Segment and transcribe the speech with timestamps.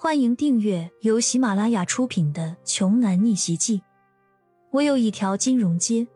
[0.00, 3.78] 欢迎订阅由喜马拉雅出品的《穷男逆袭记》。
[4.70, 6.06] 我有一条金融街。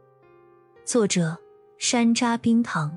[0.85, 1.37] 作者：
[1.79, 2.97] 山楂冰糖，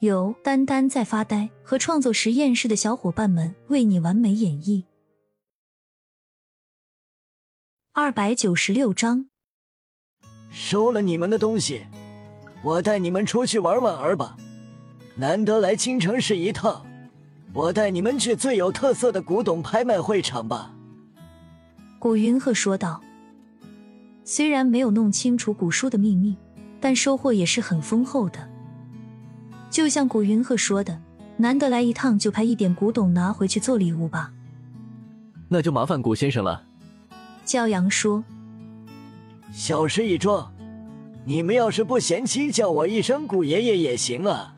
[0.00, 4.84] 由丹丹在发呆和创作实验室的小伙伴们为你完美演绎。
[7.94, 9.30] 二百九十六章，
[10.50, 11.86] 收了你们的东西，
[12.62, 14.36] 我带你们出去玩玩儿吧。
[15.14, 16.84] 难得来青城市一趟。
[17.52, 20.74] 我带你们去最有特色的古董拍卖会场吧。”
[21.98, 23.00] 古云鹤说道。
[24.24, 26.36] 虽然没有弄清楚古书的秘密，
[26.82, 28.46] 但收获也是很丰厚的。
[29.70, 31.00] 就像古云鹤说的，
[31.38, 34.30] 难得来一趟，就拍一点古董拿回去做礼物吧。
[35.48, 36.62] 那就麻烦古先生了。
[37.46, 38.22] 骄阳说
[39.50, 40.52] ：“小事一桩，
[41.24, 44.56] 你们要是不嫌弃，叫我一声古爷爷也行啊。”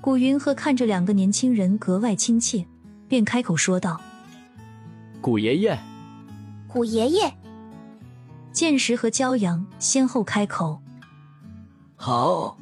[0.00, 2.64] 古云鹤看着两个年轻人格外亲切，
[3.06, 4.00] 便开口说道
[5.20, 5.78] ：“古爷爷，
[6.66, 7.34] 古爷爷。”
[8.50, 10.80] 剑石和骄阳先后开口
[11.96, 12.56] ：“好，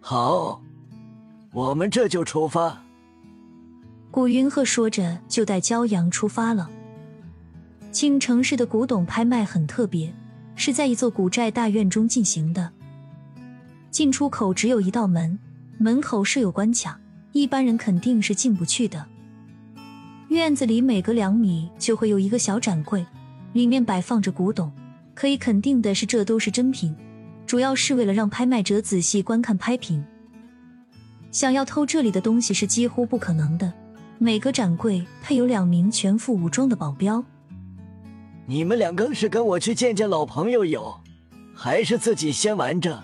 [0.00, 0.62] 好，
[1.52, 2.82] 我们这就出发。”
[4.12, 6.70] 古云鹤说着，就带骄阳出发了。
[7.90, 10.14] 青城市的古董拍卖很特别，
[10.54, 12.70] 是在一座古寨大院中进行的，
[13.90, 15.36] 进出口只有一道门。
[15.78, 16.98] 门口设有关卡，
[17.32, 19.04] 一般人肯定是进不去的。
[20.28, 23.04] 院子里每隔两米就会有一个小展柜，
[23.52, 24.72] 里面摆放着古董。
[25.14, 26.94] 可以肯定的是，这都是真品，
[27.46, 30.04] 主要是为了让拍卖者仔细观看拍品。
[31.30, 33.72] 想要偷这里的东西是几乎不可能的。
[34.18, 37.22] 每个展柜配有两名全副武装的保镖。
[38.46, 40.94] 你们两个是跟我去见见老朋友有，
[41.54, 43.02] 还是自己先玩着？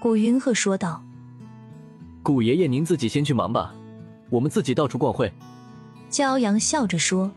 [0.00, 1.02] 古云鹤说道。
[2.22, 3.74] 古爷爷，您自己先去忙吧，
[4.30, 5.32] 我们自己到处逛会。
[6.08, 7.30] 骄阳笑着说。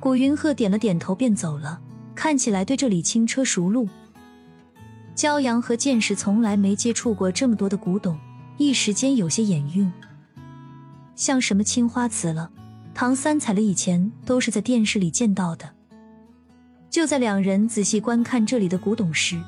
[0.00, 1.80] 古云鹤点了点头，便走了。
[2.14, 3.88] 看起来对这里轻车熟路。
[5.14, 8.18] 骄阳和剑士从来没接触过这么多的古董，
[8.56, 9.92] 一时间有些眼晕。
[11.14, 12.50] 像什么青花瓷了、
[12.94, 15.68] 唐三彩了，以前都是在电视里见到的。
[16.88, 19.40] 就在两人仔细观看这里的古董时，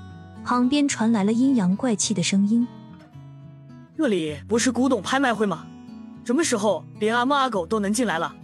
[0.45, 2.67] 旁边传来了阴阳怪气的声音。
[4.03, 5.67] 这里不是古董拍卖会吗？
[6.25, 8.35] 什么时候连阿猫阿狗都能进来了？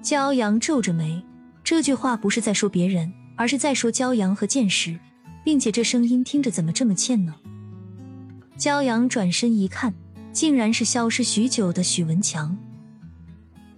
[0.00, 1.20] 骄阳皱着眉，
[1.64, 5.00] 这句话不是在说别人，而是在说骄阳和剑石，
[5.44, 7.34] 并且这声音听着怎么这么欠呢？
[8.56, 9.92] 骄阳转身一看，
[10.32, 12.56] 竟然是消失许久的许文强。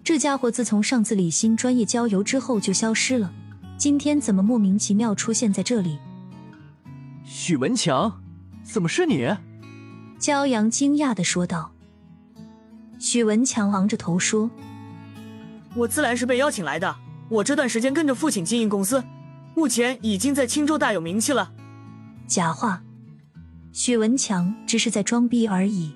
[0.04, 3.32] 这家伙自从上次李欣专业郊游之后就消失了，
[3.78, 5.98] 今天怎么莫名其妙出现在这里？
[7.24, 8.20] 许文强，
[8.62, 9.34] 怎么是你？
[10.18, 11.72] 骄阳惊讶的说道
[12.98, 14.50] ：“许文强昂着头说，
[15.74, 16.96] 我自然是被邀请来的。
[17.28, 19.04] 我这段时间跟着父亲经营公司，
[19.54, 21.52] 目前已经在青州大有名气了。”
[22.26, 22.82] 假话，
[23.72, 25.92] 许文强只是在装逼而已。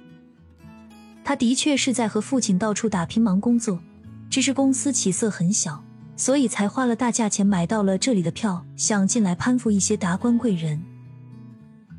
[1.25, 3.81] 他的确是在和父亲到处打拼忙工作，
[4.29, 5.83] 只是公司起色很小，
[6.15, 10.83] 所以才花了大价钱买到了这里的票，想进来攀附一些达官贵人。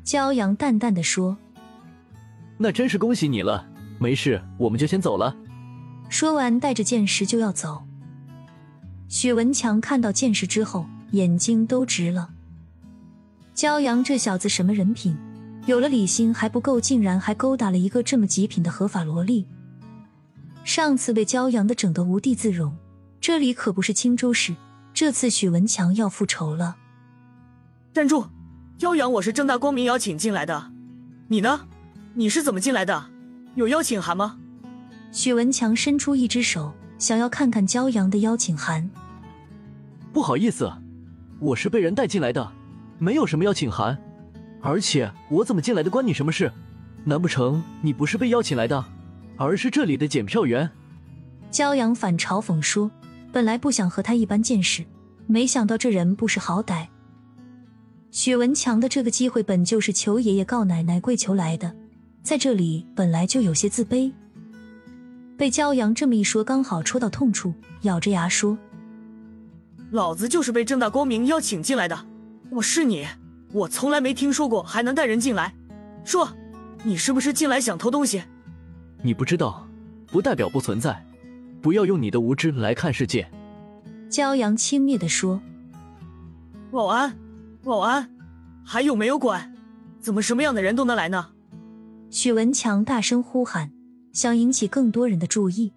[0.04, 1.36] 骄阳淡淡的说。
[2.58, 3.66] 那真是恭喜你了，
[3.98, 5.36] 没事，我们就先走了。
[6.08, 7.82] 说完，带着剑石就要走。
[9.08, 12.30] 许文强看到剑石之后，眼睛都直了。
[13.54, 15.16] 骄阳这小子什么人品？
[15.66, 19.46] 有了李欣还不够，竟然还勾搭了一个这么极品的合法萝莉。
[20.64, 22.76] 上次被骄阳的整得无地自容，
[23.20, 24.54] 这里可不是青州市，
[24.92, 26.76] 这次许文强要复仇了。
[27.92, 28.26] 站住！
[28.78, 30.72] 骄阳，我是正大光明邀请进来的，
[31.28, 31.68] 你呢？
[32.14, 33.06] 你是怎么进来的？
[33.54, 34.36] 有邀请函吗？
[35.10, 38.90] 许文强伸出一只手，想要看看骄阳的邀请函。
[40.12, 40.70] 不好意思，
[41.38, 42.52] 我是被人带进来的，
[42.98, 43.98] 没有什么邀请函。
[44.60, 46.52] 而且我怎么进来的关你什么事？
[47.04, 48.84] 难不成你不是被邀请来的，
[49.38, 50.70] 而是这里的检票员？
[51.50, 52.90] 骄阳反嘲讽说
[53.32, 54.84] ：“本来不想和他一般见识，
[55.26, 56.88] 没想到这人不识好歹。”
[58.12, 61.74] 许文强的这个机会本就是求爷爷告奶奶跪求来的。
[62.22, 64.12] 在这里本来就有些自卑，
[65.36, 67.52] 被骄阳这么一说，刚好戳到痛处，
[67.82, 68.56] 咬着牙说
[69.90, 72.06] ：“老子就是被正大光明邀请进来的。
[72.50, 73.04] 我是你，
[73.50, 75.52] 我从来没听说过还能带人进来。
[76.04, 76.28] 说，
[76.84, 78.22] 你是不是进来想偷东西？
[79.02, 79.66] 你不知道，
[80.06, 81.04] 不代表不存在。
[81.60, 83.28] 不要用你的无知来看世界。”
[84.08, 85.40] 骄阳轻蔑地说
[86.70, 87.18] ：“保安，
[87.64, 88.08] 保安，
[88.64, 89.52] 还有没有管？
[90.00, 91.30] 怎么什么样的人都能来呢？”
[92.12, 93.72] 许文强大声呼喊
[94.12, 95.72] 想引起更多人的注意。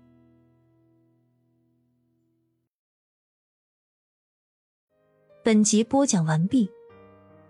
[5.41, 6.69] 本集播讲完毕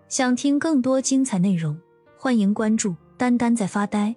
[0.07, 1.75] 想听更多精彩内容
[2.15, 4.15] 欢迎关注丹丹在发呆。